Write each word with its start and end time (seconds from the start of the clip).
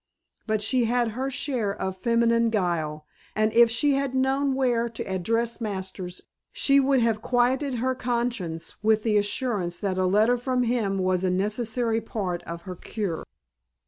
But 0.47 0.63
she 0.63 0.85
had 0.85 1.09
her 1.09 1.29
share 1.29 1.79
of 1.79 1.95
feminine 1.95 2.49
guile, 2.49 3.05
and 3.35 3.53
if 3.53 3.69
she 3.69 3.91
had 3.93 4.15
known 4.15 4.55
where 4.55 4.89
to 4.89 5.03
address 5.03 5.61
Masters 5.61 6.23
she 6.51 6.79
would 6.79 7.01
have 7.01 7.21
quieted 7.21 7.75
her 7.75 7.93
conscience 7.93 8.73
with 8.81 9.03
the 9.03 9.17
assurance 9.19 9.77
that 9.77 9.99
a 9.99 10.07
letter 10.07 10.39
from 10.39 10.63
him 10.63 10.97
was 10.97 11.23
a 11.23 11.29
necessary 11.29 12.01
part 12.01 12.41
of 12.45 12.63
her 12.63 12.75
cure. 12.75 13.23